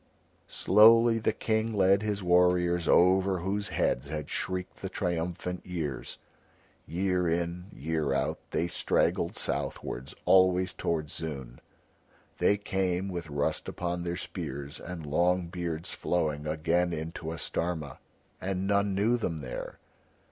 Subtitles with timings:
[0.47, 6.17] Slowly the King led back his warriors over whose heads had shrieked the triumphant years.
[6.87, 11.61] Year in, year out, they straggled southwards, always towards Zoon;
[12.39, 17.99] they came, with rust upon their spears and long beards flowing, again into Astarma,
[18.41, 19.77] and none knew them there.